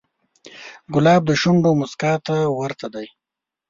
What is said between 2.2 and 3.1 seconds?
ته ورته دی.